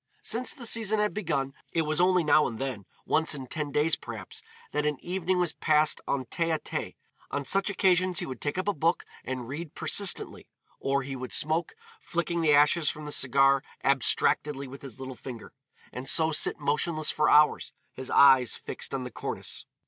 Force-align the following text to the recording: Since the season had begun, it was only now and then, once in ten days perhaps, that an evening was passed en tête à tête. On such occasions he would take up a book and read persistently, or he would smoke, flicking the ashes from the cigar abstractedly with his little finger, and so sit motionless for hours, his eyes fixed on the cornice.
Since 0.23 0.55
the 0.55 0.65
season 0.65 0.97
had 0.99 1.13
begun, 1.13 1.53
it 1.73 1.83
was 1.83 2.01
only 2.01 2.23
now 2.23 2.47
and 2.47 2.57
then, 2.57 2.87
once 3.05 3.35
in 3.35 3.45
ten 3.45 3.71
days 3.71 3.95
perhaps, 3.95 4.41
that 4.71 4.83
an 4.87 4.97
evening 4.99 5.37
was 5.37 5.53
passed 5.53 6.01
en 6.07 6.25
tête 6.25 6.57
à 6.59 6.59
tête. 6.59 6.95
On 7.29 7.45
such 7.45 7.69
occasions 7.69 8.17
he 8.17 8.25
would 8.25 8.41
take 8.41 8.57
up 8.57 8.67
a 8.67 8.73
book 8.73 9.05
and 9.23 9.47
read 9.47 9.75
persistently, 9.75 10.47
or 10.79 11.03
he 11.03 11.15
would 11.15 11.31
smoke, 11.33 11.75
flicking 12.01 12.41
the 12.41 12.51
ashes 12.51 12.89
from 12.89 13.05
the 13.05 13.11
cigar 13.11 13.61
abstractedly 13.83 14.67
with 14.67 14.81
his 14.81 14.99
little 14.99 15.13
finger, 15.13 15.53
and 15.91 16.09
so 16.09 16.31
sit 16.31 16.59
motionless 16.59 17.11
for 17.11 17.29
hours, 17.29 17.71
his 17.93 18.09
eyes 18.09 18.55
fixed 18.55 18.95
on 18.95 19.03
the 19.03 19.11
cornice. 19.11 19.67